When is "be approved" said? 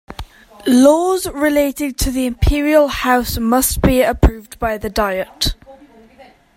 3.83-4.57